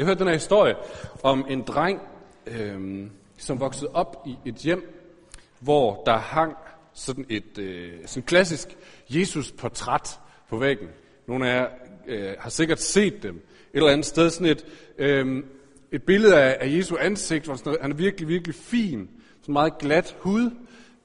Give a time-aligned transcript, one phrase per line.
[0.00, 0.74] Jeg hørte den her historie
[1.22, 2.00] om en dreng,
[2.46, 3.06] øh,
[3.38, 5.10] som voksede op i et hjem,
[5.58, 6.56] hvor der hang
[6.92, 8.68] sådan et øh, sådan klassisk
[9.08, 10.88] Jesus-portræt på væggen.
[11.28, 11.68] Nogle af jer
[12.06, 13.36] øh, har sikkert set dem.
[13.36, 13.42] Et
[13.74, 14.66] eller andet sted sådan et,
[14.98, 15.44] øh,
[15.92, 19.10] et billede af, af Jesu ansigt, hvor sådan, han er virkelig, virkelig fin.
[19.40, 20.50] Sådan meget glat hud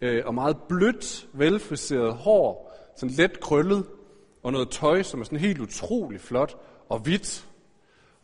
[0.01, 2.75] øh, og meget blødt, velfriseret hår.
[2.97, 3.85] Sådan let krøllet
[4.43, 6.57] og noget tøj, som er sådan helt utrolig flot
[6.89, 7.45] og hvidt.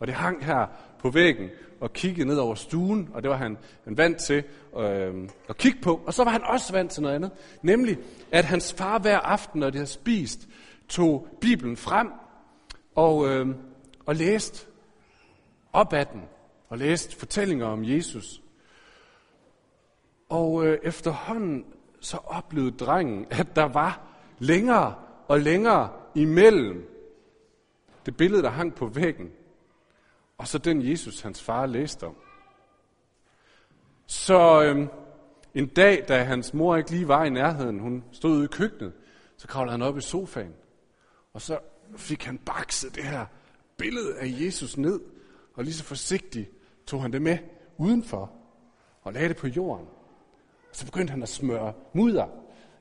[0.02, 0.68] Og det hang her
[1.00, 1.50] på væggen
[1.80, 4.44] og kiggede ned over stuen, og det var han, han vant til
[4.78, 6.02] øh, at kigge på.
[6.06, 7.98] Og så var han også vant til noget andet, nemlig
[8.32, 10.48] at hans far hver aften, når de havde spist,
[10.90, 12.12] tog Bibelen frem
[12.96, 13.48] og, øh,
[14.06, 14.68] og læste
[15.74, 16.22] op ad den,
[16.70, 18.42] og læste fortællinger om Jesus.
[20.30, 21.66] Og øh, efterhånden
[22.00, 24.02] så oplevede drengen, at der var
[24.40, 24.96] længere
[25.28, 26.88] og længere imellem
[28.06, 29.32] det billede, der hang på væggen,
[30.42, 32.16] og så den Jesus, hans far læste om.
[34.06, 34.88] Så øhm,
[35.56, 38.94] en dag, da hans mor ikke lige var i nærheden, hun stod ude i køkkenet,
[39.38, 40.54] så kravlede han op i sofaen,
[41.34, 41.60] og så
[41.98, 43.26] fik han bakset det her
[43.78, 45.00] billede af Jesus ned,
[45.54, 46.50] og lige så forsigtigt
[46.86, 47.38] tog han det med
[47.78, 48.32] udenfor,
[49.02, 49.88] og lagde det på jorden.
[50.70, 52.28] Og så begyndte han at smøre mudder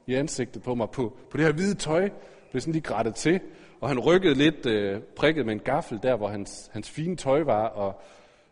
[0.06, 2.10] i ansigtet på mig, på, på det her hvide tøj,
[2.50, 3.40] blev sådan lige grættet til,
[3.80, 7.42] og han rykkede lidt øh, prikket med en gaffel der, hvor hans, hans fine tøj
[7.42, 8.02] var, og,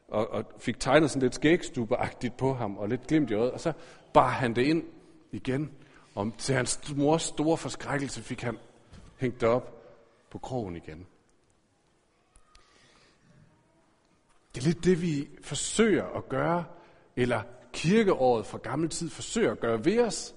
[0.08, 3.60] og, og fik tegnet sådan lidt skægstubeagtigt på ham, og lidt glimt i øjet, og
[3.60, 3.72] så
[4.14, 4.84] bar han det ind
[5.32, 5.70] igen,
[6.14, 8.58] og til hans mors store forskrækkelse fik han
[9.16, 9.74] hængt det op
[10.30, 11.06] på krogen igen.
[14.54, 16.64] Det er lidt det, vi forsøger at gøre,
[17.16, 17.42] eller
[17.72, 20.34] kirkeåret fra gammel tid forsøger at gøre ved os.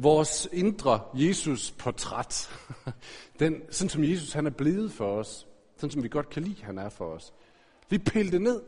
[0.00, 2.50] Vores indre Jesus-portræt,
[3.40, 5.46] den, sådan som Jesus han er blevet for os,
[5.76, 7.32] sådan som vi godt kan lide, han er for os.
[7.90, 8.62] Vi pille det ned.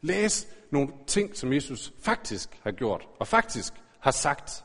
[0.00, 4.64] Læs nogle ting, som Jesus faktisk har gjort, og faktisk har sagt.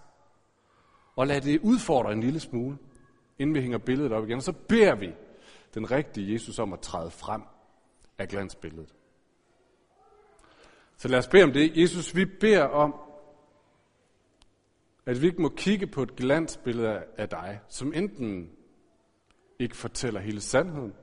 [1.15, 2.77] Og lad det udfordre en lille smule,
[3.39, 4.37] inden vi hænger billedet op igen.
[4.37, 5.11] Og så beder vi
[5.73, 7.41] den rigtige Jesus om at træde frem
[8.17, 8.95] af glansbilledet.
[10.97, 11.77] Så lad os bede om det.
[11.77, 12.95] Jesus, vi beder om,
[15.05, 18.51] at vi ikke må kigge på et glansbillede af dig, som enten
[19.59, 20.93] ikke fortæller hele sandheden,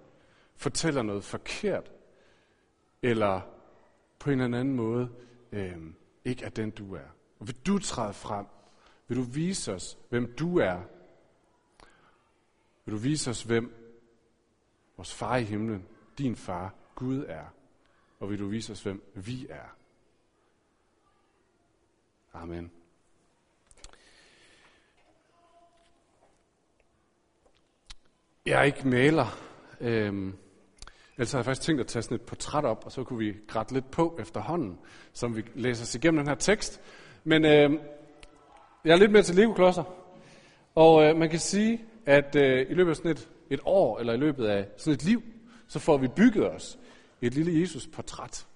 [0.56, 1.92] fortæller noget forkert,
[3.02, 3.40] eller
[4.18, 5.08] på en eller anden måde
[5.52, 5.76] øh,
[6.24, 7.16] ikke er den, du er.
[7.38, 8.46] Og vil du træde frem?
[9.08, 10.82] Vil du vise os, hvem du er?
[12.84, 13.74] Vil du vise os, hvem
[14.96, 15.86] vores far i himlen,
[16.18, 17.44] din far, Gud er?
[18.20, 19.76] Og vil du vise os, hvem vi er?
[22.32, 22.70] Amen.
[28.52, 29.38] Jeg er ikke maler.
[29.80, 30.34] Øhm,
[31.16, 33.36] ellers har jeg faktisk tænkt at tage sådan et portræt op, og så kunne vi
[33.48, 34.78] grætte lidt på efterhånden,
[35.12, 36.80] som vi læser os igennem den her tekst.
[37.24, 37.78] Men øhm,
[38.84, 39.84] jeg er lidt mere til Lego-klodser,
[40.74, 44.12] og øh, man kan sige, at øh, i løbet af sådan et, et år, eller
[44.12, 45.22] i løbet af sådan et liv,
[45.68, 46.78] så får vi bygget os
[47.22, 48.46] et lille Jesus-portræt.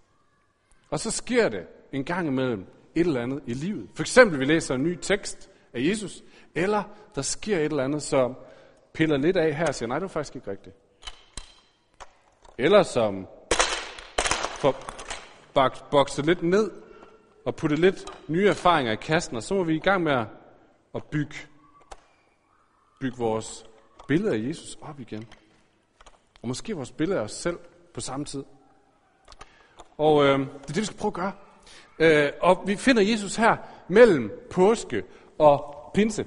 [0.91, 3.89] Og så sker det en gang imellem et eller andet i livet.
[3.95, 6.25] For eksempel, vi læser en ny tekst af Jesus,
[6.55, 6.83] eller
[7.15, 8.37] der sker et eller andet, som
[8.97, 10.77] piller lidt af her og siger, nej, det er faktisk ikke rigtigt.
[12.59, 13.27] Eller som
[14.59, 14.75] får
[15.91, 16.71] bokset lidt ned
[17.45, 20.25] og putte lidt nye erfaringer i kassen, og så må vi i gang med
[20.95, 21.35] at bygge,
[23.01, 23.67] bygge vores
[24.09, 25.29] billede af Jesus op igen.
[26.43, 27.59] Og måske vores billede af os selv
[27.95, 28.45] på samme tid.
[29.99, 31.33] Og øh, det er det, vi skal prøve at gøre.
[31.99, 33.57] Øh, og vi finder Jesus her
[33.89, 35.05] mellem påske
[35.39, 36.27] og pinse.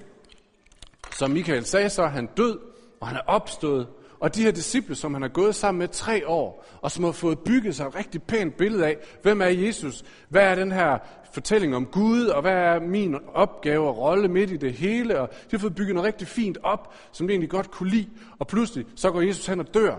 [1.19, 2.59] Som Michael sagde, så er han død,
[3.00, 3.88] og han er opstået.
[4.19, 7.12] Og de her disciple, som han har gået sammen med tre år, og som har
[7.12, 10.03] fået bygget sig et rigtig pænt billede af, hvem er Jesus?
[10.30, 10.97] Hvad er den her
[11.34, 15.19] fortælling om Gud, og hvad er min opgave og rolle midt i det hele?
[15.19, 18.09] Og de har fået bygget noget rigtig fint op, som de egentlig godt kunne lide.
[18.40, 19.96] Og pludselig, så går Jesus hen og dør.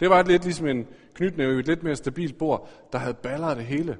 [0.00, 3.56] Det var lidt ligesom en knytnæve i et lidt mere stabilt bord, der havde balleret
[3.56, 3.98] det hele.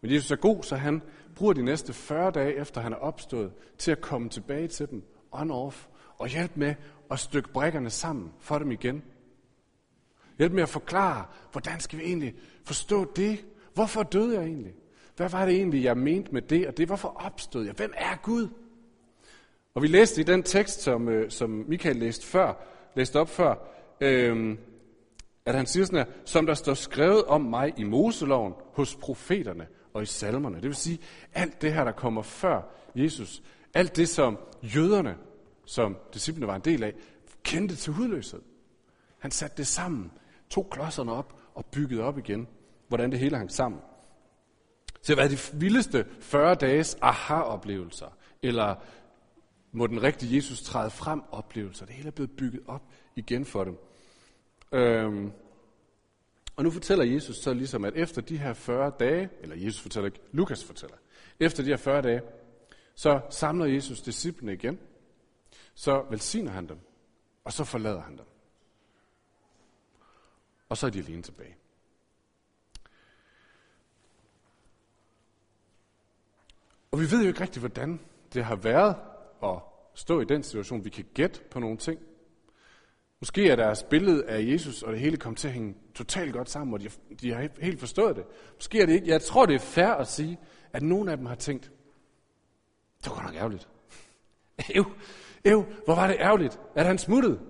[0.00, 1.02] Men Jesus er god, så han
[1.36, 5.02] bruger de næste 40 dage efter han er opstået, til at komme tilbage til dem,
[5.32, 5.88] on-off,
[6.18, 6.74] og hjælpe med
[7.10, 9.02] at stykke brækkerne sammen for dem igen.
[10.38, 12.34] Hjælp med at forklare, hvordan skal vi egentlig
[12.64, 13.44] forstå det?
[13.74, 14.74] Hvorfor døde jeg egentlig?
[15.16, 16.86] Hvad var det egentlig, jeg mente med det og det?
[16.86, 17.74] Hvorfor opstod jeg?
[17.74, 18.48] Hvem er Gud?
[19.74, 22.54] Og vi læste i den tekst, som, øh, som Michael læste, før,
[22.94, 23.54] læste op før,
[24.00, 24.58] øh,
[25.46, 29.66] at han siger sådan her, som der står skrevet om mig i Moseloven, hos profeterne
[29.96, 30.56] og i salmerne.
[30.56, 30.98] Det vil sige,
[31.34, 32.62] alt det her, der kommer før
[32.94, 33.42] Jesus,
[33.74, 35.16] alt det, som jøderne,
[35.64, 36.94] som disciplene var en del af,
[37.42, 38.42] kendte til hudløshed.
[39.18, 40.12] Han satte det sammen,
[40.50, 42.48] tog klodserne op og byggede op igen,
[42.88, 43.80] hvordan det hele hang sammen.
[45.02, 48.74] Så det var de vildeste 40 dages aha-oplevelser, eller
[49.72, 51.86] må den rigtige Jesus træde frem oplevelser.
[51.86, 52.82] Det hele er blevet bygget op
[53.16, 53.78] igen for dem.
[54.72, 55.32] Øhm,
[56.56, 60.06] og nu fortæller Jesus så ligesom, at efter de her 40 dage, eller Jesus fortæller
[60.06, 60.96] ikke, Lukas fortæller,
[61.40, 62.22] efter de her 40 dage,
[62.94, 64.78] så samler Jesus disciplene igen,
[65.74, 66.78] så velsigner han dem,
[67.44, 68.26] og så forlader han dem.
[70.68, 71.56] Og så er de alene tilbage.
[76.90, 78.00] Og vi ved jo ikke rigtigt, hvordan
[78.34, 78.96] det har været
[79.42, 79.58] at
[79.94, 80.84] stå i den situation.
[80.84, 82.00] Vi kan gætte på nogle ting.
[83.20, 86.50] Måske er deres billede af Jesus og det hele kommet til at hænge totalt godt
[86.50, 86.88] sammen, og de,
[87.20, 88.24] de har helt forstået det.
[88.54, 89.08] Måske er det ikke.
[89.08, 90.38] Jeg tror, det er fair at sige,
[90.72, 91.70] at nogle af dem har tænkt,
[93.04, 93.68] det var nok ærgerligt.
[94.74, 94.84] Ev,
[95.44, 97.40] ev, hvor var det ærgerligt, at han smuttede.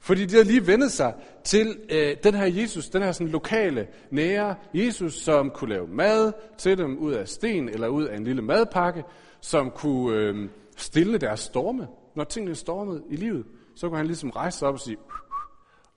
[0.00, 1.14] Fordi de har lige vendet sig
[1.44, 6.32] til øh, den her Jesus, den her sådan lokale, nære Jesus, som kunne lave mad
[6.58, 9.04] til dem ud af sten eller ud af en lille madpakke,
[9.40, 11.88] som kunne øh, stille deres storme.
[12.14, 13.46] Når tingene stormede i livet,
[13.80, 14.96] så kunne han ligesom rejse sig op og sige,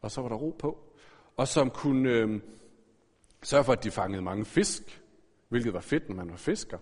[0.01, 0.77] og så var der ro på.
[1.37, 2.41] Og som kunne øh,
[3.41, 5.01] sørge for, at de fangede mange fisk,
[5.49, 6.77] hvilket var fedt, når man var fisker.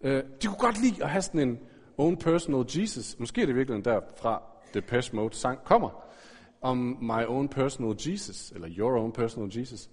[0.00, 1.58] Øh, de kunne godt lide at have sådan en
[1.98, 3.18] own personal Jesus.
[3.18, 4.42] Måske er det virkelig derfra
[4.74, 6.04] Depeche Mode sang kommer
[6.60, 9.90] om my own personal Jesus, eller your own personal Jesus.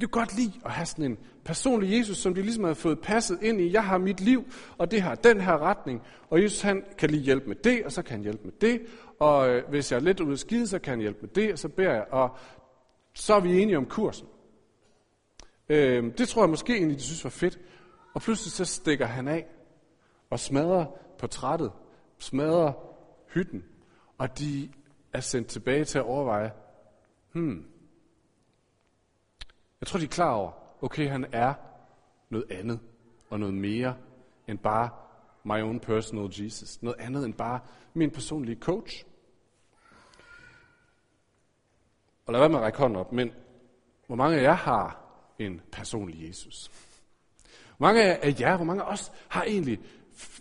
[0.00, 3.00] De kunne godt lide at have sådan en personlig Jesus, som de ligesom havde fået
[3.00, 3.72] passet ind i.
[3.72, 4.44] Jeg har mit liv,
[4.78, 6.02] og det har den her retning.
[6.30, 8.80] Og Jesus han kan lige hjælpe med det, og så kan han hjælpe med det.
[9.18, 11.52] Og øh, hvis jeg er lidt ude af skide, så kan han hjælpe med det,
[11.52, 12.06] og så beder jeg.
[12.10, 12.36] Og
[13.12, 14.28] så er vi enige om kursen.
[15.68, 17.58] Øh, det tror jeg måske egentlig, de synes var fedt.
[18.14, 19.46] Og pludselig så stikker han af
[20.30, 20.86] og smadrer
[21.18, 21.72] portrættet,
[22.18, 22.72] smadrer
[23.34, 23.64] hytten.
[24.18, 24.70] Og de
[25.12, 26.52] er sendt tilbage til at overveje,
[27.32, 27.64] hmm,
[29.80, 31.54] jeg tror, de er klar over, okay, han er
[32.30, 32.80] noget andet
[33.30, 33.96] og noget mere
[34.48, 34.90] end bare
[35.44, 36.82] my own personal Jesus.
[36.82, 37.60] Noget andet end bare
[37.94, 39.04] min personlige coach.
[42.28, 43.32] Og lad være med at række hånden op, men
[44.06, 45.00] hvor mange af jer har
[45.38, 46.70] en personlig Jesus?
[47.76, 49.80] Hvor mange af jer, hvor mange af os har egentlig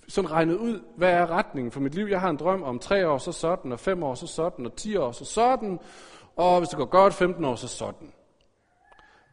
[0.07, 2.05] sådan regnet ud, hvad er retningen for mit liv?
[2.05, 4.75] Jeg har en drøm om tre år, så sådan, og fem år, så sådan, og
[4.75, 5.79] ti år, så sådan,
[6.35, 8.13] og hvis det går godt, 15 år, så sådan.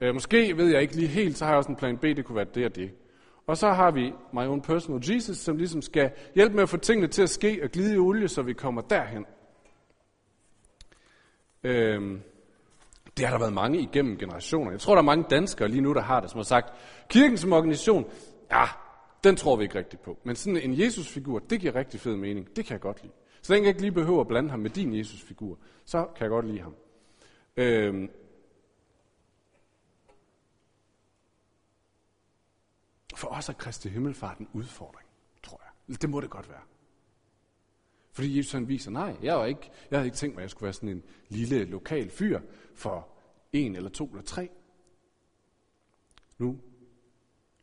[0.01, 2.25] Øh, måske ved jeg ikke lige helt, så har jeg også en plan B, det
[2.25, 2.91] kunne være det og det.
[3.47, 6.77] Og så har vi My Own Personal Jesus, som ligesom skal hjælpe med at få
[6.77, 9.27] tingene til at ske og glide i olie, så vi kommer derhen.
[11.65, 12.21] Øh,
[13.16, 14.70] det har der været mange igennem generationer.
[14.70, 16.72] Jeg tror, der er mange danskere lige nu, der har det, som har sagt,
[17.08, 18.11] kirken som organisation,
[18.50, 18.64] ja,
[19.25, 20.19] den tror vi ikke rigtigt på.
[20.25, 22.56] Men sådan en Jesusfigur, det giver rigtig fed mening.
[22.56, 23.12] Det kan jeg godt lide.
[23.43, 26.31] Så længe jeg ikke lige behøver at blande ham med din Jesusfigur, så kan jeg
[26.31, 26.75] godt lide ham.
[27.56, 28.11] Øhm.
[33.17, 35.08] For os er Kristi Himmelfart en udfordring,
[35.43, 36.02] tror jeg.
[36.02, 36.60] Det må det godt være.
[38.14, 40.50] Fordi Jesus han viser, nej, jeg, var ikke, jeg havde ikke tænkt mig, at jeg
[40.50, 42.40] skulle være sådan en lille lokal fyr
[42.75, 43.08] for
[43.52, 44.50] en eller to eller tre.
[46.38, 46.58] Nu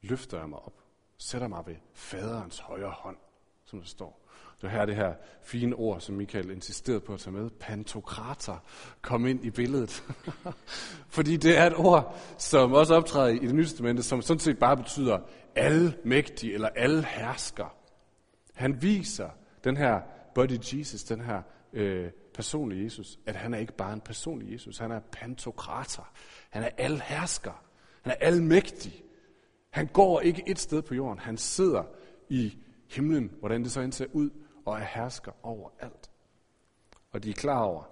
[0.02, 0.82] løfter jeg mig op
[1.22, 3.18] sætter mig ved faderens højre hånd,
[3.66, 4.18] som der står.
[4.62, 5.14] Det her det her
[5.44, 8.58] fine ord, som Michael insisterede på at tage med, pantokrater,
[9.02, 10.04] kom ind i billedet.
[11.16, 14.60] Fordi det er et ord, som også optræder i det nye testamente, som sådan set
[14.60, 15.20] bare betyder
[15.56, 17.24] almægtig eller alhersker.
[17.24, 17.76] hersker.
[18.54, 19.30] Han viser
[19.64, 20.02] den her
[20.36, 21.42] body Jesus, den her
[21.74, 26.12] øh, personlige Jesus, at han er ikke bare en personlig Jesus, han er pantokrater.
[26.50, 27.16] Han er alhersker.
[27.16, 27.52] hersker.
[28.02, 29.04] Han er almægtig.
[29.70, 31.20] Han går ikke et sted på jorden.
[31.20, 31.84] Han sidder
[32.30, 32.58] i
[32.90, 34.30] himlen, hvordan det så end ser ud,
[34.66, 36.12] og er hersker over alt.
[37.12, 37.84] Og de er klar over,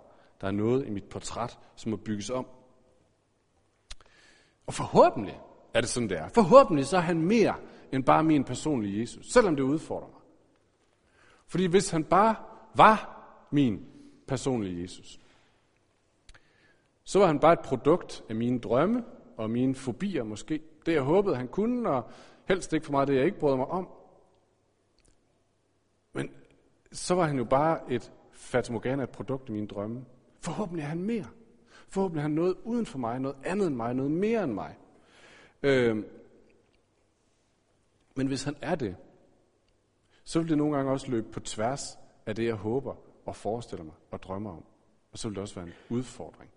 [0.41, 2.48] der er noget i mit portræt, som må bygges om.
[4.67, 5.39] Og forhåbentlig
[5.74, 6.29] er det sådan, det er.
[6.29, 7.55] Forhåbentlig så er han mere
[7.91, 10.18] end bare min personlige Jesus, selvom det udfordrer mig.
[11.50, 12.36] Fordi hvis han bare
[12.75, 13.86] var min
[14.27, 15.20] personlige Jesus,
[17.03, 19.03] så var han bare et produkt af mine drømme
[19.38, 22.12] og mine fobier måske det, jeg håbede, han kunne, og
[22.46, 23.88] helst ikke for mig det, jeg ikke brød mig om.
[26.13, 26.32] Men
[26.91, 30.06] så var han jo bare et fatamorgana, et produkt af mine drømme.
[30.41, 31.27] Forhåbentlig er han mere.
[31.88, 34.77] Forhåbentlig er han noget uden for mig, noget andet end mig, noget mere end mig.
[35.63, 36.03] Øh,
[38.15, 38.96] men hvis han er det,
[40.29, 42.95] så vil det nogle gange også løbe på tværs af det, jeg håber
[43.25, 44.65] og forestiller mig og drømmer om.
[45.12, 46.51] Og så vil det også være en udfordring.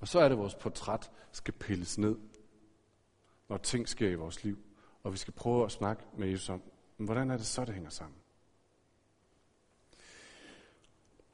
[0.00, 2.16] Og så er det, at vores portræt skal pilles ned,
[3.48, 4.58] når ting sker i vores liv.
[5.02, 6.62] Og vi skal prøve at snakke med Jesus om,
[6.96, 8.18] hvordan er det så, det hænger sammen?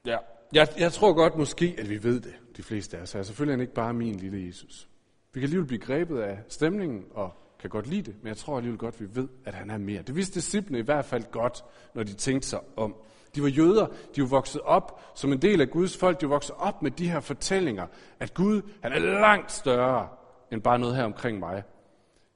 [0.05, 0.17] Ja,
[0.53, 3.01] jeg, jeg tror godt måske, at vi ved det, de fleste af os.
[3.01, 4.88] Altså, jeg er selvfølgelig ikke bare min lille Jesus.
[5.33, 8.57] Vi kan alligevel blive grebet af stemningen og kan godt lide det, men jeg tror
[8.57, 10.01] alligevel godt, at vi ved, at han er mere.
[10.01, 12.95] Det vidste disciplene i hvert fald godt, når de tænkte sig om.
[13.35, 16.35] De var jøder, de var vokset op som en del af Guds folk, de var
[16.35, 17.87] vokset op med de her fortællinger,
[18.19, 20.07] at Gud han er langt større
[20.51, 21.63] end bare noget her omkring mig.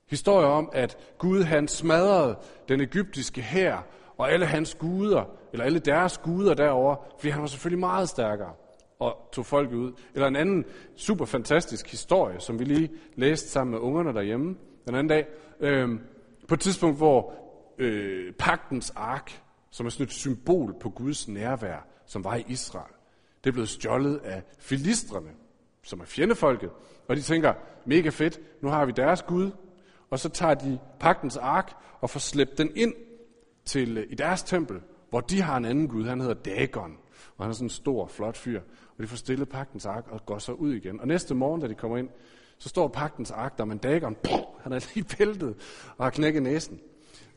[0.10, 3.86] Historier om, at Gud han smadrede den egyptiske hær
[4.18, 8.54] og alle hans guder, eller alle deres guder derover, fordi han var selvfølgelig meget stærkere
[9.00, 9.92] og tog folk ud.
[10.14, 14.56] Eller en anden super fantastisk historie, som vi lige læste sammen med ungerne derhjemme
[14.88, 15.28] den anden dag.
[15.60, 15.90] Øh,
[16.48, 17.34] på et tidspunkt, hvor
[17.78, 22.94] øh, pagtens ark, som er sådan et symbol på Guds nærvær, som var i Israel,
[23.44, 25.30] det er blevet stjålet af filistrene,
[25.84, 26.70] som er fjendefolket.
[27.08, 27.54] Og de tænker,
[27.86, 29.52] mega fedt, nu har vi deres Gud.
[30.10, 32.94] Og så tager de pagtens ark og får slæbt den ind
[33.66, 36.98] til, øh, i deres tempel, hvor de har en anden Gud, han hedder Dagon.
[37.38, 38.62] Og han er sådan en stor, flot fyr.
[38.98, 41.00] Og de får stillet pagtens ark og går så ud igen.
[41.00, 42.10] Og næste morgen, da de kommer ind,
[42.58, 44.16] så står pagtens ark der, men Dagon,
[44.62, 45.56] han er lige væltet
[45.98, 46.80] og har knækket næsen.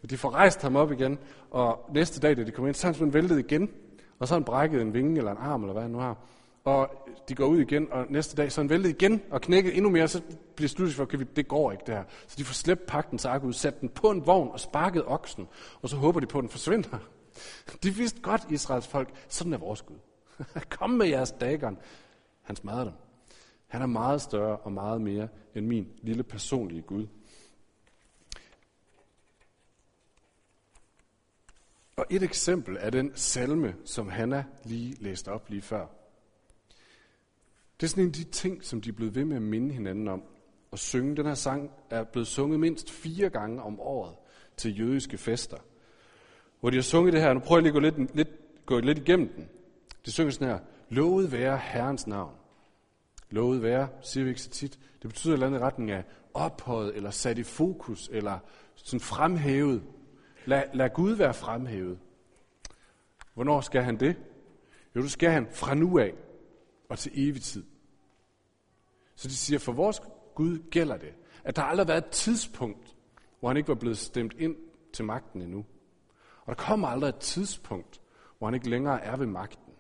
[0.03, 1.19] Og de får rejst ham op igen,
[1.51, 3.71] og næste dag, da de kommer ind, så er han væltet igen.
[4.19, 6.17] Og så har han brækket en vinge eller en arm, eller hvad han nu har.
[6.65, 6.91] Og
[7.29, 9.91] de går ud igen, og næste dag så er han væltet igen og knækket endnu
[9.91, 10.23] mere, så
[10.57, 12.05] bliver sluttet for, okay, det går ikke det her.
[12.27, 15.49] Så de får slæbt pagtens ark ud, sat den på en vogn og sparket oksen,
[15.83, 16.99] og så håber de på, at den forsvinder.
[17.83, 19.99] De vidste godt, Israels folk, sådan er vores Gud.
[20.79, 21.79] Kom med jeres Dagon.
[22.43, 22.93] Han smadrer dem.
[23.67, 27.07] Han er meget større og meget mere end min lille personlige Gud.
[31.97, 35.87] Og et eksempel er den salme, som Hanna lige læste op lige før.
[37.81, 39.75] Det er sådan en af de ting, som de er blevet ved med at minde
[39.75, 40.23] hinanden om.
[40.71, 41.17] Og synge.
[41.17, 44.15] Den her sang er blevet sunget mindst fire gange om året
[44.57, 45.57] til jødiske fester.
[46.61, 47.33] Hvor de har sunget det her.
[47.33, 48.29] Nu prøver jeg lige at gå lidt, lidt,
[48.67, 49.49] gå lidt igennem den.
[50.07, 50.59] De synger sådan her.
[50.89, 52.35] Lovet være Herrens navn.
[53.31, 54.79] Lovet være, siger vi ikke så tit.
[55.03, 58.39] Det betyder et eller andet retning af ophøjet, eller sat i fokus, eller
[58.75, 59.83] sådan fremhævet.
[60.47, 61.99] Lad, lad Gud være fremhævet.
[63.35, 64.17] Hvornår skal han det?
[64.97, 66.15] Jo, det skal han fra nu af
[66.89, 67.65] og til evig tid.
[69.15, 70.01] Så de siger, for vores
[70.35, 72.97] Gud gælder det, at der aldrig har været et tidspunkt,
[73.41, 74.57] hvor han ikke var blevet stemt ind
[74.93, 75.65] til magten endnu.
[76.47, 78.01] Og der kommer aldrig et tidspunkt,
[78.39, 79.73] hvor han ikke længere er ved magten.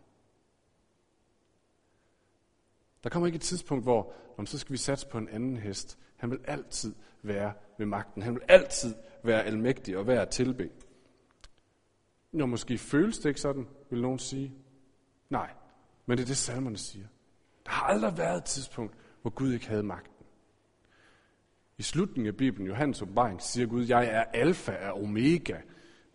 [3.04, 5.98] Der kommer ikke et tidspunkt, hvor om så skal vi satse på en anden hest.
[6.16, 8.22] Han vil altid være ved magten.
[8.22, 10.70] Han vil altid være almægtig og være at tilbe.
[12.32, 14.54] Når måske føles det ikke sådan, vil nogen sige.
[15.30, 15.50] Nej,
[16.06, 17.06] men det er det, salmerne siger.
[17.64, 20.26] Der har aldrig været et tidspunkt, hvor Gud ikke havde magten.
[21.78, 25.60] I slutningen af Bibelen, Johannes åbenbaring, siger Gud, jeg er alfa og omega.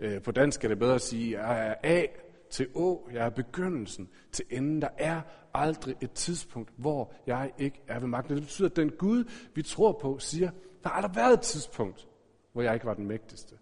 [0.01, 2.05] Øh, på dansk er det bedre at sige, jeg er A
[2.50, 4.81] til Å, jeg er begyndelsen til enden.
[4.81, 5.22] Der er
[5.53, 8.36] aldrig et tidspunkt, hvor jeg ikke er ved magten.
[8.36, 9.24] Det betyder, at den Gud,
[9.55, 10.51] vi tror på, siger,
[10.84, 12.08] der har aldrig været et tidspunkt,
[12.53, 13.55] hvor jeg ikke var den mægtigste.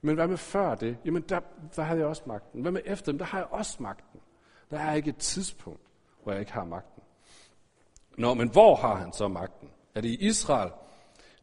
[0.00, 0.96] Men hvad med før det?
[1.04, 1.40] Jamen, der,
[1.76, 2.60] der havde jeg også magten.
[2.60, 3.18] Hvad med efter dem?
[3.18, 4.20] Der har jeg også magten.
[4.70, 5.80] Der er ikke et tidspunkt,
[6.22, 7.02] hvor jeg ikke har magten.
[8.18, 9.68] Nå, men hvor har han så magten?
[9.94, 10.70] Er det i Israel?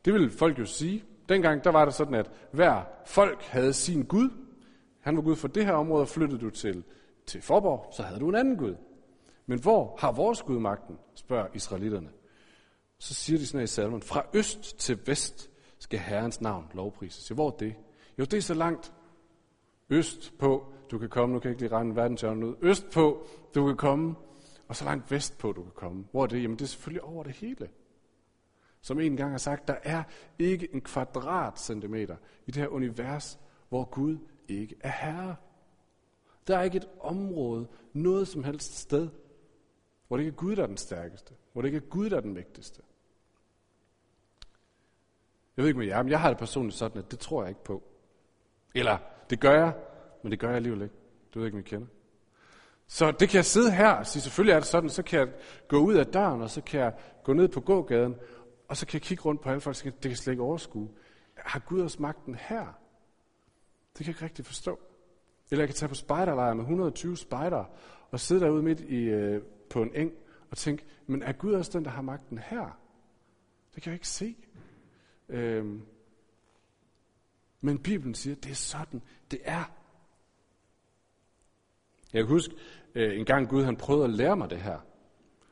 [0.06, 1.04] Det vil folk jo sige.
[1.30, 4.30] Dengang der var det sådan, at hver folk havde sin Gud.
[5.02, 6.84] Han var Gud for det her område, og flyttede du til,
[7.26, 8.76] til Forborg, så havde du en anden Gud.
[9.46, 12.10] Men hvor har vores Gud magten, spørger israelitterne.
[12.98, 17.30] Så siger de sådan her i salmen, fra øst til vest skal Herrens navn lovprises.
[17.30, 17.76] Ja, hvor er det?
[18.20, 18.94] Jo, det er så langt
[19.90, 23.28] øst på, du kan komme, nu kan jeg ikke lige regne verdenshjørnet ud, øst på,
[23.56, 24.16] du kan komme,
[24.68, 26.06] og så langt vest på, du kan komme.
[26.12, 26.44] Hvor er det?
[26.44, 27.70] Jamen det er selvfølgelig over det hele.
[28.82, 30.04] Som en gang har sagt, der er
[30.40, 32.16] ikke en kvadratcentimeter
[32.48, 33.40] i det her univers,
[33.70, 34.18] hvor Gud
[34.60, 35.36] ikke er herre.
[36.48, 39.10] Der er ikke et område, noget som helst sted,
[40.08, 41.34] hvor det ikke er Gud, der er den stærkeste.
[41.54, 42.82] Hvor det ikke er Gud, der er den mægtigste.
[45.58, 47.50] Jeg ved ikke med jer, men jeg har det personligt sådan, at det tror jeg
[47.50, 47.84] ikke på.
[48.76, 48.98] Eller,
[49.30, 49.74] det gør jeg,
[50.24, 50.96] men det gør jeg alligevel ikke.
[51.34, 51.88] Du ved ikke, om I kender.
[52.88, 55.28] Så det kan jeg sidde her og sige, selvfølgelig er det sådan, så kan jeg
[55.68, 56.94] gå ud af døren, og så kan jeg
[57.24, 58.16] gå ned på gågaden,
[58.68, 60.44] og så kan jeg kigge rundt på alle folk, så det kan jeg slet ikke
[60.44, 60.90] overskue.
[61.36, 62.81] Har Gud også magten her?
[63.98, 64.80] Det kan jeg ikke rigtig forstå.
[65.52, 67.66] Eller jeg kan tage på spejderlejr med 120 spejdere,
[68.12, 70.12] og sidde derude midt i, øh, på en eng,
[70.52, 72.80] og tænke, men er Gud også den, der har magten her?
[73.76, 74.36] Det kan jeg ikke se.
[75.30, 75.82] Øhm,
[77.62, 79.72] men Bibelen siger, det er sådan, det er.
[82.14, 82.56] Jeg kan huske,
[82.96, 84.80] øh, en gang Gud han prøvede at lære mig det her.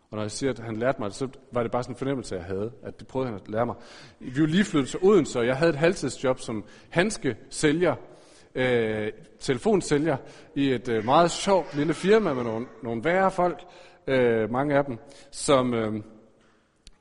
[0.10, 1.98] Og når jeg siger, at han lærte mig det, så var det bare sådan en
[1.98, 3.76] fornemmelse, jeg havde, at det prøvede han at lære mig.
[4.20, 7.96] Vi var lige flyttet til Odense, og jeg havde et halvtidsjob som handske sælger
[8.56, 10.18] øh, telefonsælger
[10.56, 13.64] i et øh, meget sjovt lille firma med nogle, nogle værre folk,
[14.08, 14.98] øh, mange af dem,
[15.32, 15.94] som, øh,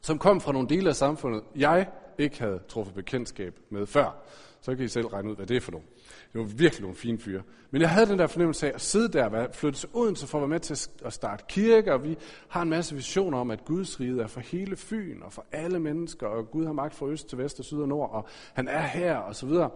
[0.01, 1.87] som kom fra nogle dele af samfundet, jeg
[2.19, 4.25] ikke havde truffet bekendtskab med før.
[4.61, 5.87] Så kan I selv regne ud, hvad det er for nogle.
[6.33, 7.43] Det var virkelig nogle fine fyre.
[7.71, 10.39] Men jeg havde den der fornemmelse af at sidde der og flytte til Odense for
[10.39, 12.17] at være med til at starte kirke, og vi
[12.49, 15.79] har en masse visioner om, at Guds rige er for hele Fyn og for alle
[15.79, 18.69] mennesker, og Gud har magt fra øst til vest og syd og nord, og han
[18.69, 19.71] er her, og så videre.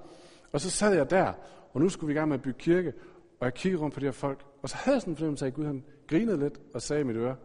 [0.52, 1.33] Og så sad jeg der,
[1.73, 2.93] og nu skulle vi i gang med at bygge kirke,
[3.41, 5.45] og jeg kiggede rundt på de her folk, og så havde jeg sådan en fornemmelse
[5.45, 7.37] af, at Gud han grinede lidt og sagde i mit øre,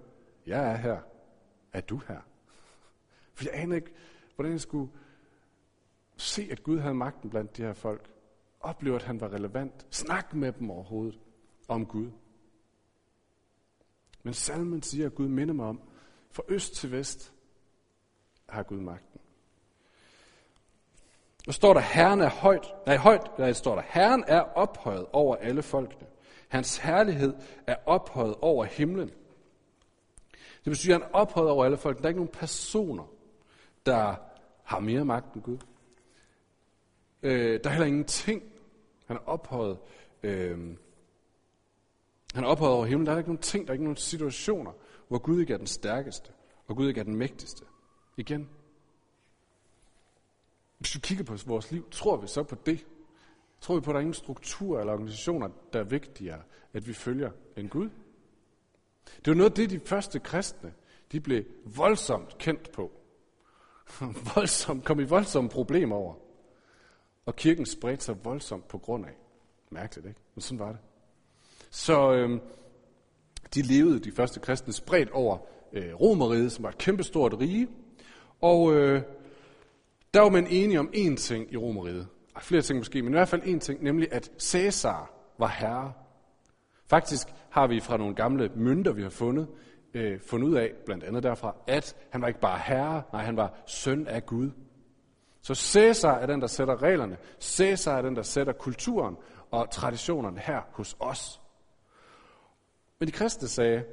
[0.46, 1.00] jeg er her.
[1.74, 2.20] Er du her?
[3.36, 3.94] For jeg anede ikke,
[4.36, 4.92] hvordan jeg skulle
[6.18, 8.10] se, at Gud havde magten blandt de her folk.
[8.60, 9.88] Opleve, at han var relevant.
[9.90, 11.20] Snak med dem overhovedet
[11.68, 12.12] om Gud.
[14.24, 15.82] Men salmen siger, at Gud minder mig om,
[16.32, 17.34] fra øst til vest
[18.50, 19.20] har Gud magten.
[21.48, 25.36] Og står der, Herren er højt, nej, højt, nej, står der, Herren er ophøjet over
[25.36, 26.08] alle folkene.
[26.48, 27.34] Hans herlighed
[27.68, 29.12] er ophøjet over himlen.
[30.64, 31.98] Det betyder, at han er ophøjet over alle folk.
[31.98, 33.12] Der er ikke nogen personer,
[33.86, 34.16] der
[34.64, 35.58] har mere magt end Gud.
[37.24, 38.44] Øh, der er heller ingenting.
[39.06, 39.78] Han er ophøjet.
[40.24, 40.58] Øh,
[42.34, 43.06] han er ophøjet over himlen.
[43.06, 44.72] Der er ikke nogen ting, der er ikke nogen situationer,
[45.08, 46.32] hvor Gud ikke er den stærkeste,
[46.68, 47.66] og Gud ikke er den mægtigste.
[48.18, 48.50] Igen.
[50.78, 52.86] Hvis du kigger på vores liv, tror vi så på det?
[53.62, 56.42] Tror vi på, at der er ingen strukturer eller organisationer, der er vigtigere,
[56.74, 57.90] at vi følger en Gud?
[59.18, 60.74] Det var noget af det, de første kristne,
[61.12, 62.92] de blev voldsomt kendt på.
[64.36, 66.16] voldsomt, kom i voldsomme problemer over.
[67.26, 69.18] Og kirken spredte sig voldsomt på grund af.
[69.70, 70.20] Mærkeligt, ikke?
[70.36, 70.80] Men sådan var det.
[71.70, 72.42] Så øhm,
[73.54, 75.38] de levede, de første kristne, spredt over
[75.74, 77.68] øh, Romeriet, som var et kæmpestort rige.
[78.42, 79.02] Og øh,
[80.18, 82.08] der var man enige om én ting i Romeriet.
[82.40, 85.94] Flere ting måske, men i hvert fald én ting, nemlig at Cæsar var herre.
[86.90, 89.48] Faktisk har vi fra nogle gamle mønter, vi har fundet,
[89.94, 93.38] øh, fundet ud af, blandt andet derfra, at han var ikke bare herre, nej, han
[93.38, 94.52] var søn af Gud.
[95.42, 97.18] Så Cæsar er den, der sætter reglerne.
[97.42, 99.16] Cæsar er den, der sætter kulturen
[99.52, 101.42] og traditionerne her hos os.
[103.00, 103.84] Men de kristne sagde,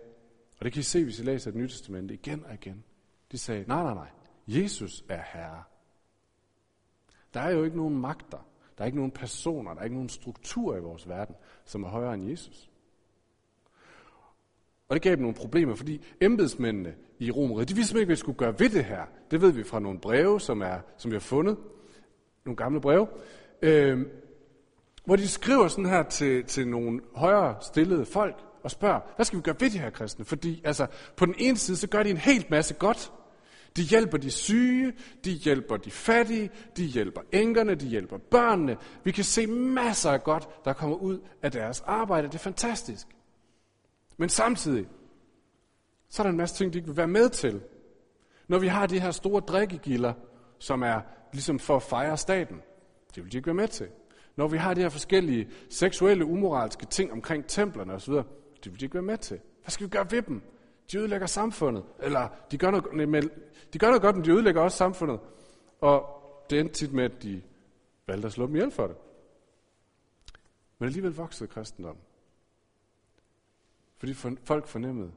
[0.58, 2.84] og det kan I se, hvis I læser det nye testamente igen og igen,
[3.32, 4.08] de sagde, nej, nej, nej,
[4.46, 5.62] Jesus er herre.
[7.34, 8.38] Der er jo ikke nogen magter,
[8.78, 11.88] der er ikke nogen personer, der er ikke nogen struktur i vores verden, som er
[11.88, 12.70] højere end Jesus.
[14.88, 18.20] Og det gav dem nogle problemer, fordi embedsmændene i Romeriet, de vidste ikke, hvad de
[18.20, 19.02] skulle gøre ved det her.
[19.30, 21.56] Det ved vi fra nogle breve, som, er, som vi har fundet.
[22.44, 23.08] Nogle gamle breve.
[23.62, 24.06] Øh,
[25.04, 29.36] hvor de skriver sådan her til, til nogle højere stillede folk og spørger, hvad skal
[29.36, 30.24] vi gøre ved de her kristne?
[30.24, 33.12] Fordi altså, på den ene side, så gør de en helt masse godt.
[33.76, 34.92] De hjælper de syge,
[35.24, 38.76] de hjælper de fattige, de hjælper enkerne, de hjælper børnene.
[39.04, 42.28] Vi kan se masser af godt, der kommer ud af deres arbejde.
[42.28, 43.06] Det er fantastisk.
[44.16, 44.86] Men samtidig,
[46.08, 47.60] så er der en masse ting, de ikke vil være med til.
[48.48, 50.12] Når vi har de her store drikkegilder,
[50.58, 51.00] som er
[51.32, 52.56] ligesom for at fejre staten,
[53.14, 53.88] det vil de ikke være med til.
[54.36, 58.14] Når vi har de her forskellige seksuelle, umoralske ting omkring templerne osv.,
[58.64, 59.40] det vil de ikke være med til.
[59.62, 60.42] Hvad skal vi gøre ved dem?
[60.92, 61.84] De ødelægger samfundet.
[62.00, 63.30] Eller de gør noget,
[63.72, 65.20] de gør noget godt, men de ødelægger også samfundet.
[65.80, 66.20] Og
[66.50, 67.42] det endte tit med, at de
[68.06, 68.96] valgte at slå dem ihjel for det.
[70.78, 72.02] Men alligevel voksede kristendommen.
[73.96, 75.12] Fordi folk fornemmede,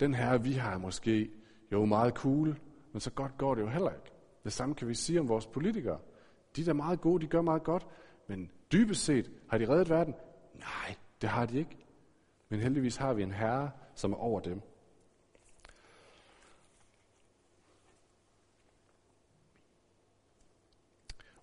[0.00, 1.30] den her, vi har måske
[1.72, 2.60] jo meget cool,
[2.92, 4.12] men så godt går det jo heller ikke.
[4.44, 5.98] Det samme kan vi sige om vores politikere.
[6.56, 7.86] De er meget gode, de gør meget godt,
[8.26, 10.14] men dybest set har de reddet verden?
[10.54, 11.83] Nej, det har de ikke.
[12.54, 14.62] Men heldigvis har vi en herre, som er over dem.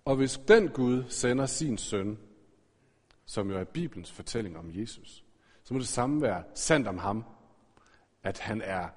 [0.05, 2.19] Og hvis den Gud sender sin søn,
[3.25, 5.25] som jo er Bibelens fortælling om Jesus,
[5.63, 7.25] så må det samme være sandt om ham,
[8.23, 8.87] at han er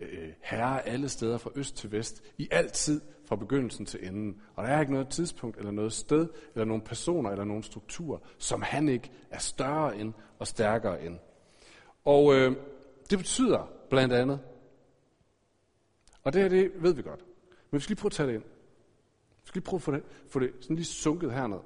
[0.00, 4.42] øh, herre alle steder fra øst til vest, i altid fra begyndelsen til enden.
[4.54, 8.18] Og der er ikke noget tidspunkt, eller noget sted, eller nogle personer, eller nogle strukturer,
[8.38, 11.18] som han ikke er større end og stærkere end.
[12.06, 12.56] Og øh,
[13.10, 14.40] det betyder blandt andet,
[16.22, 17.24] og det her, det ved vi godt,
[17.70, 18.42] men vi skal lige prøve at tage det ind.
[18.42, 21.58] Vi skal lige prøve at få det, få det sådan lige sunket herned.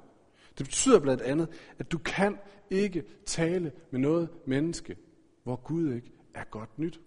[0.57, 1.49] Det betyder blandt andet,
[1.79, 2.37] at du kan
[2.69, 4.97] ikke tale med noget menneske,
[5.43, 7.01] hvor Gud ikke er godt nyt.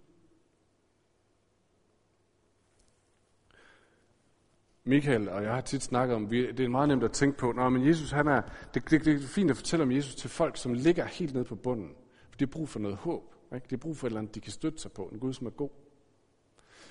[4.84, 7.68] Michael og jeg har tit snakket om, det er meget nemt at tænke på, Nå,
[7.68, 8.42] men Jesus, han er,
[8.74, 11.44] det, det, det er fint at fortælle om Jesus til folk, som ligger helt nede
[11.44, 11.94] på bunden.
[12.34, 13.34] Det de har brug for noget håb.
[13.54, 13.64] Ikke?
[13.64, 15.08] De har brug for et eller andet, de kan støtte sig på.
[15.12, 15.70] En Gud, som er god.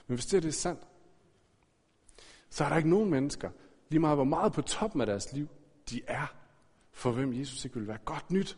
[0.08, 0.88] Men hvis det er, det er sandt,
[2.50, 3.50] så er der ikke nogen mennesker,
[3.90, 5.48] lige meget hvor meget på toppen af deres liv,
[5.90, 6.36] de er,
[6.92, 8.58] for hvem Jesus ikke vil være godt nyt.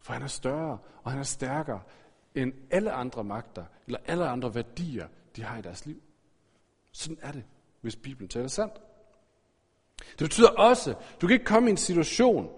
[0.00, 1.82] For han er større, og han er stærkere
[2.34, 6.02] end alle andre magter, eller alle andre værdier, de har i deres liv.
[6.92, 7.44] Sådan er det,
[7.80, 8.74] hvis Bibelen taler sandt.
[9.98, 12.50] Det betyder også, du kan ikke komme i en situation,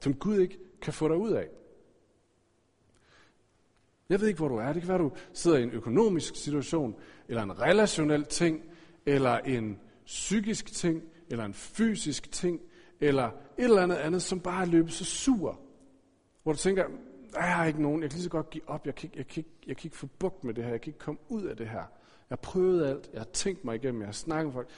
[0.00, 1.48] som Gud ikke kan få dig ud af.
[4.12, 4.72] Jeg ved ikke, hvor du er.
[4.72, 6.94] Det kan være, du sidder i en økonomisk situation,
[7.28, 8.62] eller en relationel ting,
[9.06, 12.60] eller en psykisk ting, eller en fysisk ting,
[13.00, 13.24] eller
[13.58, 15.60] et eller andet andet, som bare er løbet så sur.
[16.42, 16.84] Hvor du tænker,
[17.34, 19.26] jeg har ikke nogen, jeg kan lige så godt give op, jeg kan, ikke, jeg,
[19.26, 21.42] kan ikke, jeg kan ikke få bugt med det her, jeg kan ikke komme ud
[21.42, 21.78] af det her.
[21.78, 21.86] Jeg
[22.28, 24.68] har prøvet alt, jeg har tænkt mig igennem, jeg har snakket med folk.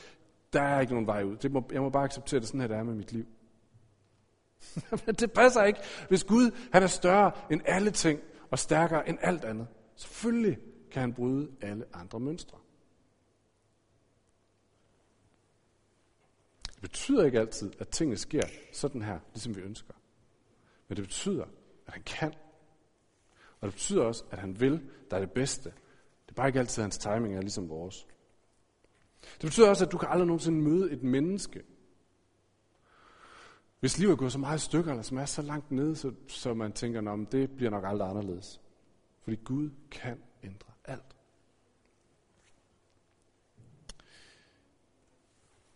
[0.52, 1.36] Der er ikke nogen vej ud.
[1.36, 3.26] Det må, jeg må bare acceptere det, sådan her det er med mit liv.
[4.90, 8.20] Men det passer ikke, hvis Gud han er større end alle ting,
[8.54, 9.66] og stærkere end alt andet.
[9.96, 10.58] Selvfølgelig
[10.90, 12.58] kan han bryde alle andre mønstre.
[16.74, 19.94] Det betyder ikke altid, at tingene sker sådan her, ligesom vi ønsker.
[20.88, 21.44] Men det betyder,
[21.86, 22.34] at han kan.
[23.60, 25.70] Og det betyder også, at han vil, der er det bedste.
[26.26, 28.06] Det er bare ikke altid, at hans timing er ligesom vores.
[29.22, 31.62] Det betyder også, at du kan aldrig nogensinde møde et menneske,
[33.84, 36.12] hvis livet er gået så meget i stykker, eller som er så langt nede, så,
[36.28, 38.60] så man tænker, om det bliver nok aldrig anderledes.
[39.22, 41.16] Fordi Gud kan ændre alt.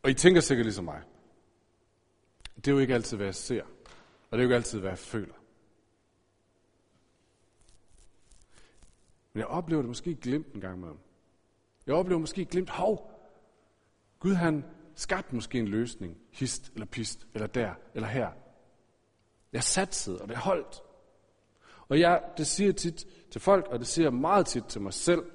[0.03, 1.03] Og I tænker sikkert ligesom mig.
[2.57, 3.63] Det er jo ikke altid, hvad jeg ser.
[4.31, 5.35] Og det er jo ikke altid, hvad jeg føler.
[9.33, 10.99] Men jeg oplever det måske glemt en gang med ham.
[11.87, 13.21] Jeg oplever måske glemt, hov,
[14.19, 14.65] Gud han
[14.99, 18.31] skabt måske en løsning, hist eller pist, eller der, eller her.
[19.53, 20.83] Jeg satsede, og det holdt.
[21.89, 25.31] Og jeg, det siger tit til folk, og det siger meget tit til mig selv.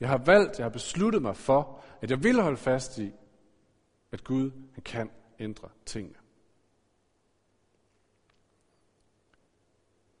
[0.00, 3.12] Jeg har valgt, jeg har besluttet mig for, at jeg vil holde fast i,
[4.12, 6.18] at Gud han kan ændre tingene.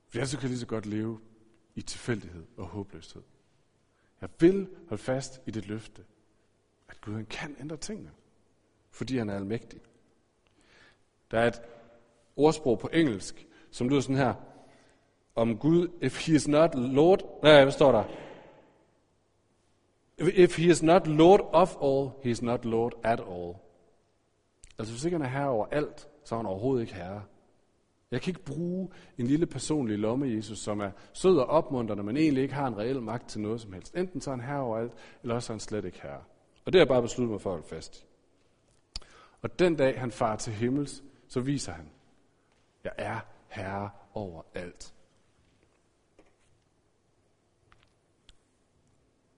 [0.08, 1.20] For jeg så kan lige så godt leve
[1.74, 3.22] i tilfældighed og håbløshed.
[4.20, 6.04] Jeg vil holde fast i det løfte,
[6.88, 8.10] at Gud han kan ændre tingene
[8.96, 9.80] fordi han er almægtig.
[11.30, 11.62] Der er et
[12.36, 14.34] ordsprog på engelsk, som lyder sådan her.
[15.34, 18.04] Om Gud, if he is not Lord, nej, hvad står der?
[20.18, 23.54] If he is not Lord of all, he is not Lord at all.
[24.78, 27.22] Altså hvis ikke han er herre over alt, så er han overhovedet ikke herre.
[28.10, 32.16] Jeg kan ikke bruge en lille personlig lomme, Jesus, som er sød og opmuntrende, men
[32.16, 33.96] egentlig ikke har en reel magt til noget som helst.
[33.96, 36.22] Enten så er han herre over alt, eller også er han slet ikke herre.
[36.64, 38.05] Og det har jeg bare besluttet mig for at holde fast i.
[39.46, 41.88] Og den dag han far til himmels, så viser han,
[42.84, 44.94] jeg er herre over alt.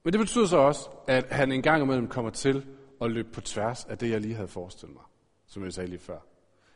[0.02, 2.66] Men det betyder så også, at han en gang imellem kommer til
[3.00, 5.04] at løbe på tværs af det, jeg lige havde forestillet mig,
[5.46, 6.18] som jeg sagde lige før.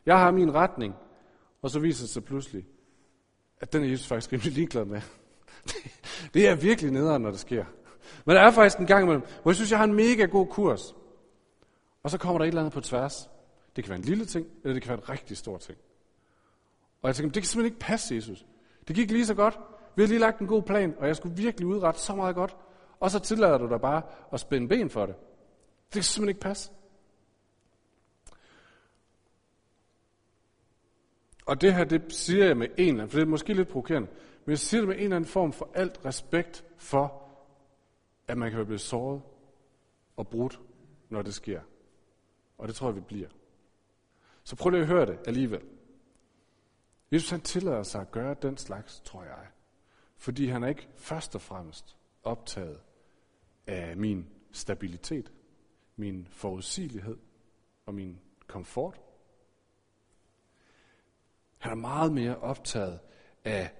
[0.05, 0.93] Jeg har min retning,
[1.61, 2.65] og så viser det sig pludselig,
[3.59, 5.01] at den er Jesus faktisk rimelig ligeglad med.
[6.33, 7.65] Det er virkelig nederen, når det sker.
[8.25, 10.47] Men der er faktisk en gang imellem, hvor jeg synes, jeg har en mega god
[10.47, 10.95] kurs.
[12.03, 13.29] Og så kommer der et eller andet på tværs.
[13.75, 15.77] Det kan være en lille ting, eller det kan være en rigtig stor ting.
[17.01, 18.45] Og jeg tænker, det kan simpelthen ikke passe, Jesus.
[18.87, 19.59] Det gik lige så godt.
[19.95, 22.57] Vi havde lige lagt en god plan, og jeg skulle virkelig udrette så meget godt.
[22.99, 24.01] Og så tillader du dig bare
[24.33, 25.15] at spænde ben for det.
[25.85, 26.71] Det kan simpelthen ikke passe.
[31.45, 33.67] Og det her, det siger jeg med en eller anden, for det er måske lidt
[33.67, 34.07] provokerende,
[34.45, 37.23] men jeg siger det med en eller anden form for alt respekt for,
[38.27, 39.21] at man kan blive såret
[40.17, 40.59] og brudt,
[41.09, 41.61] når det sker.
[42.63, 43.29] Og det tror jeg, vi bliver.
[44.43, 45.61] Så prøv lige at høre det alligevel.
[47.11, 49.47] Jesus han tillader sig at gøre den slags, tror jeg.
[50.17, 52.79] Fordi han er ikke først og fremmest optaget
[53.67, 55.31] af min stabilitet,
[55.95, 57.17] min forudsigelighed
[57.85, 59.01] og min komfort.
[61.57, 62.99] Han er meget mere optaget
[63.43, 63.71] af,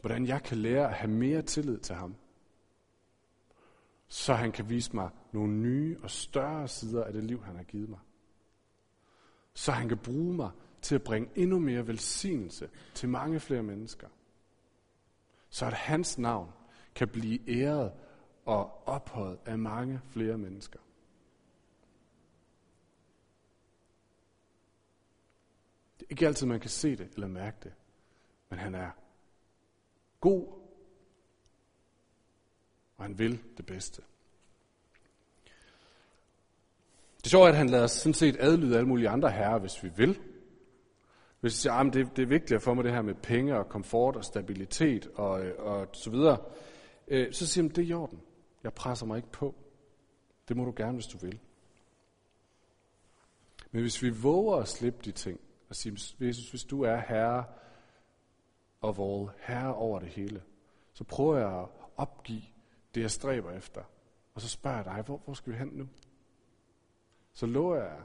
[0.00, 2.16] hvordan jeg kan lære at have mere tillid til ham.
[4.08, 7.62] Så han kan vise mig nogle nye og større sider af det liv, han har
[7.62, 7.98] givet mig
[9.58, 10.50] så han kan bruge mig
[10.82, 14.08] til at bringe endnu mere velsignelse til mange flere mennesker.
[15.50, 16.52] Så at hans navn
[16.94, 17.92] kan blive æret
[18.44, 20.78] og ophøjet af mange flere mennesker.
[25.98, 27.72] Det er ikke altid, man kan se det eller mærke det,
[28.48, 28.90] men han er
[30.20, 30.57] god,
[32.98, 34.02] og han vil det bedste.
[37.16, 39.82] Det er sjovt, at han lader os sådan set adlyde alle mulige andre herrer, hvis
[39.82, 40.18] vi vil.
[41.40, 43.58] Hvis vi siger, ah, at det, det er vigtigt for mig det her med penge
[43.58, 46.38] og komfort og stabilitet og, øh, og så videre,
[47.08, 48.20] øh, så siger han, det er i orden.
[48.64, 49.54] Jeg presser mig ikke på.
[50.48, 51.38] Det må du gerne, hvis du vil.
[53.70, 57.44] Men hvis vi våger at slippe de ting, og sige, Jesus, hvis du er herre
[58.80, 60.42] of all, herre over det hele,
[60.92, 62.42] så prøver jeg at opgive
[62.94, 63.82] det, jeg stræber efter.
[64.34, 65.88] Og så spørger jeg dig, hvor, hvor skal vi hen nu?
[67.32, 68.00] Så lover jeg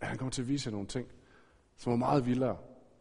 [0.00, 1.08] at han kommer til at vise jer nogle ting,
[1.76, 2.56] som er meget vildere.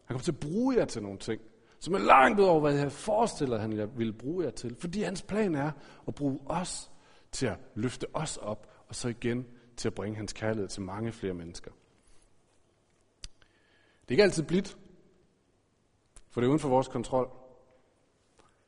[0.05, 1.41] Han kommer til at bruge jer til nogle ting,
[1.79, 4.75] som er langt ud over, hvad jeg forestiller, han ville bruge jer til.
[4.75, 5.71] Fordi hans plan er
[6.07, 6.91] at bruge os
[7.31, 11.11] til at løfte os op, og så igen til at bringe hans kærlighed til mange
[11.11, 11.71] flere mennesker.
[14.01, 14.77] Det er ikke altid blidt,
[16.29, 17.36] for det er uden for vores kontrol.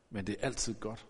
[0.10, 1.08] Men det er altid godt.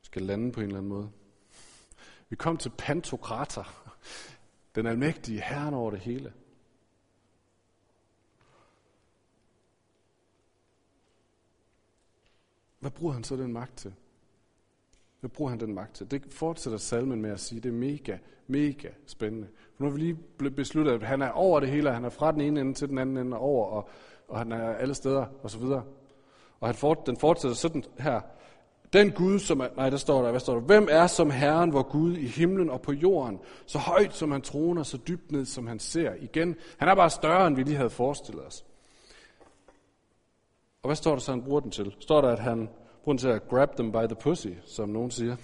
[0.00, 1.12] Jeg skal lande på en eller anden måde.
[2.28, 3.94] Vi kom til Pantokrater,
[4.74, 6.34] den almægtige herren over det hele.
[12.78, 13.94] Hvad bruger han så den magt til?
[15.24, 16.10] Hvad bruger han den magt til?
[16.10, 19.48] Det fortsætter salmen med at sige, det er mega, mega spændende.
[19.76, 22.32] For nu har vi lige besluttet, at han er over det hele, han er fra
[22.32, 23.88] den ene ende til den anden ende over, og,
[24.28, 25.82] og han er alle steder, og så videre.
[26.60, 28.20] Og han fort, den fortsætter sådan her.
[28.92, 30.60] Den Gud, som er, nej, der står der, hvad står der?
[30.60, 34.42] Hvem er som Herren, hvor Gud i himlen og på jorden, så højt som han
[34.42, 36.14] troner, så dybt ned som han ser.
[36.20, 38.64] Igen, han er bare større, end vi lige havde forestillet os.
[40.82, 41.94] Og hvad står der så, han bruger den til?
[42.00, 42.68] Står der, at han
[43.04, 45.36] bruger den til at grab them by the pussy, som nogen siger?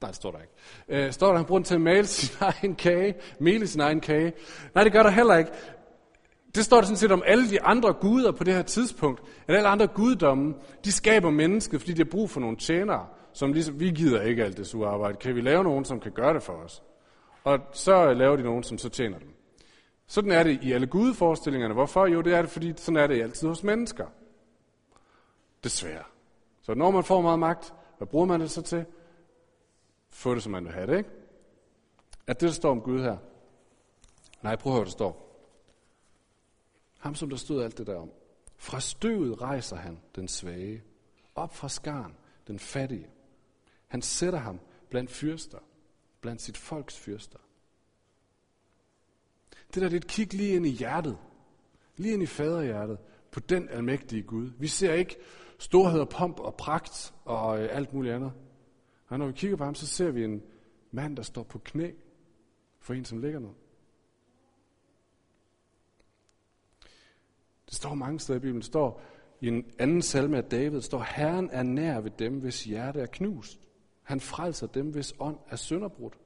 [0.00, 0.52] Nej, det står der ikke.
[0.88, 4.00] Øh, står der, han bruger den til at male sin egen kage, mele sin egen
[4.00, 4.32] kage?
[4.74, 5.50] Nej, det gør der heller ikke.
[6.54, 9.22] Det står der sådan set om alle de andre guder på det her tidspunkt.
[9.46, 13.52] At alle andre guddomme, de skaber mennesket, fordi de har brug for nogle tjenere, som
[13.52, 15.18] ligesom, vi gider ikke alt det sure arbejde.
[15.18, 16.82] Kan vi lave nogen, som kan gøre det for os?
[17.44, 19.28] Og så laver de nogen, som så tjener dem.
[20.06, 21.74] Sådan er det i alle gudeforestillingerne.
[21.74, 22.06] Hvorfor?
[22.06, 24.06] Jo, det er det, fordi sådan er det altid hos mennesker.
[25.64, 26.02] Desværre.
[26.66, 28.86] Så når man får meget magt, hvad bruger man det så til?
[30.10, 31.10] Få det, som man vil have det, ikke?
[32.26, 33.16] At det, der står om Gud her.
[34.42, 35.40] Nej, prøv at høre, hvad der står.
[36.98, 38.10] Ham, som der stod alt det der om.
[38.56, 40.82] Fra støvet rejser han den svage.
[41.34, 43.10] Op fra skaren den fattige.
[43.86, 45.58] Han sætter ham blandt fyrster.
[46.20, 47.38] Blandt sit folks fyrster.
[49.74, 51.18] Det der det er et kig lige ind i hjertet.
[51.96, 52.98] Lige ind i faderhjertet
[53.30, 54.50] på den almægtige Gud.
[54.58, 55.16] Vi ser ikke
[55.58, 58.32] storhed og pomp og pragt og øh, alt muligt andet.
[59.08, 60.42] Og når vi kigger på ham, så ser vi en
[60.90, 61.90] mand, der står på knæ
[62.80, 63.50] for en, som ligger ned.
[67.66, 68.60] Det står mange steder i Bibelen.
[68.60, 69.02] Det står
[69.40, 73.06] i en anden salme af David, står, Herren er nær ved dem, hvis hjerte er
[73.06, 73.60] knust.
[74.02, 76.18] Han frelser dem, hvis ånd er sønderbrudt.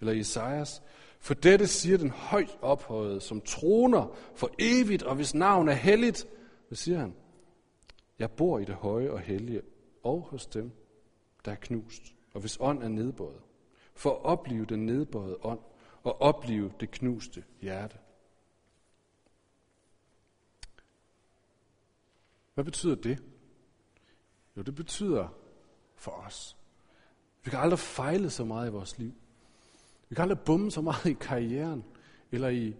[0.00, 0.82] Eller Isaias,
[1.20, 6.26] for dette siger den højt ophøjet, som troner for evigt, og hvis navn er helligt.
[6.68, 7.14] Hvad siger han?
[8.20, 9.62] Jeg bor i det høje og hellige,
[10.02, 10.70] og hos dem,
[11.44, 12.02] der er knust,
[12.34, 13.42] og hvis ånd er nedbøjet.
[13.94, 15.60] For at opleve den nedbøjede ånd,
[16.02, 17.98] og opleve det knuste hjerte.
[22.54, 23.22] Hvad betyder det?
[24.56, 25.28] Jo, det betyder
[25.94, 26.56] for os.
[27.44, 29.12] Vi kan aldrig fejle så meget i vores liv.
[30.08, 31.84] Vi kan aldrig bumme så meget i karrieren,
[32.32, 32.76] eller i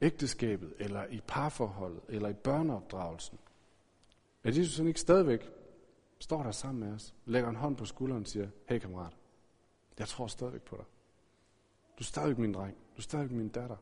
[0.00, 3.38] ægteskabet, eller i parforholdet, eller i børneopdragelsen.
[4.44, 5.50] Er Jesus sådan ikke stadigvæk
[6.18, 9.16] står der sammen med os, lægger en hånd på skulderen og siger, hey kammerat,
[9.98, 10.84] jeg tror stadigvæk på dig.
[11.98, 12.74] Du er stadigvæk min dreng.
[12.74, 13.76] Du er stadigvæk min datter.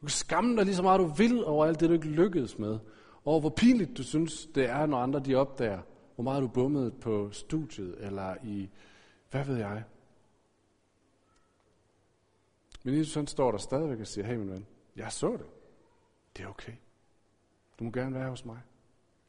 [0.00, 2.58] Du kan skamme dig lige så meget du vil over alt det, du ikke lykkedes
[2.58, 2.78] med.
[3.24, 5.82] Og hvor pinligt du synes, det er, når andre de opdager,
[6.14, 8.70] hvor meget du bummede på studiet, eller i,
[9.30, 9.84] hvad ved jeg.
[12.82, 15.46] Men Jesus han står der stadigvæk og siger, hey min ven, jeg så det.
[16.36, 16.72] Det er okay.
[17.78, 18.60] Du må gerne være hos mig.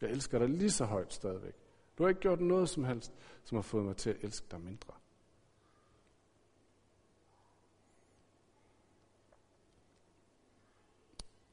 [0.01, 1.53] Jeg elsker dig lige så højt stadigvæk.
[1.97, 4.61] Du har ikke gjort noget som helst, som har fået mig til at elske dig
[4.61, 4.93] mindre.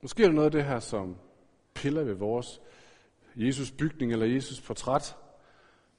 [0.03, 1.17] Måske er det noget af det her, som
[1.75, 2.61] piller ved vores
[3.37, 5.17] Jesus bygning eller Jesus portræt.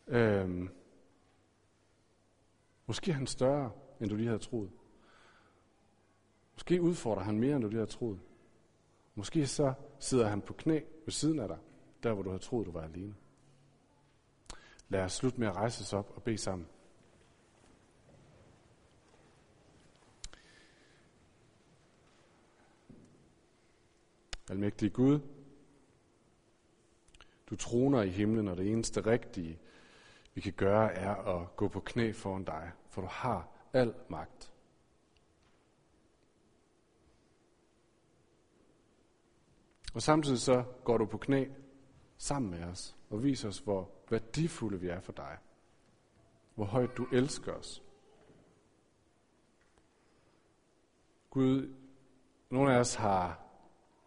[0.08, 0.70] Øhm,
[2.86, 4.72] måske er han større, end du lige havde troet.
[6.54, 8.20] Måske udfordrer han mere, end du lige havde troet.
[9.16, 11.58] Måske så sidder han på knæ ved siden af dig,
[12.04, 13.16] der hvor du havde troet, du var alene.
[14.90, 16.68] Lad os slutte med at rejse os op og bede sammen.
[24.50, 25.20] Almægtige Gud,
[27.50, 29.60] du troner i himlen, og det eneste rigtige,
[30.34, 34.55] vi kan gøre, er at gå på knæ foran dig, for du har al magt.
[39.96, 41.46] Og samtidig så går du på knæ
[42.18, 45.38] sammen med os og viser os, hvor værdifulde vi er for dig.
[46.56, 47.84] Hvor højt du elsker os.
[51.30, 51.74] Gud,
[52.50, 53.40] nogle af os har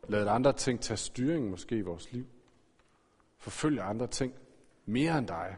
[0.09, 2.27] lavet andre ting tage styring måske i vores liv.
[3.39, 4.35] Forfølge andre ting
[4.87, 5.57] mere end dig.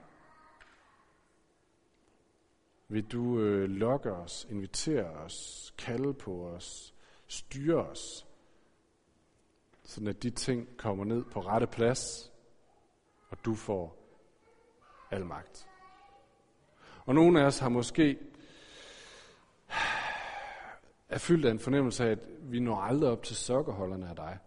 [2.89, 6.95] Vil du øh, lokke os, invitere os, kalde på os,
[7.27, 8.30] styre os,
[9.91, 12.33] sådan at de ting kommer ned på rette plads,
[13.29, 13.97] og du får
[15.11, 15.69] al magt.
[17.05, 18.19] Og nogle af os har måske
[21.09, 24.39] er fyldt af en fornemmelse af, at vi når aldrig op til sokkerholderne af dig.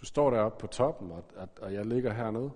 [0.00, 1.24] Du står deroppe på toppen, og,
[1.60, 2.52] og jeg ligger hernede.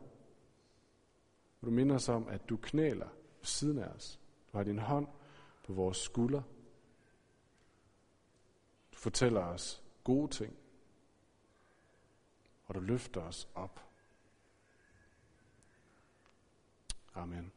[1.61, 4.20] Og du minder os om, at du knæler ved siden af os.
[4.53, 5.07] Du har din hånd
[5.66, 6.42] på vores skulder.
[8.92, 10.57] Du fortæller os gode ting.
[12.66, 13.81] Og du løfter os op.
[17.14, 17.55] Amen.